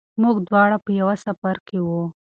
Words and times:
موږ 0.21 0.35
دواړه 0.47 0.77
په 0.85 0.89
یوه 0.99 1.15
سفر 1.25 1.55
کې 1.67 1.77
وو. 1.87 2.03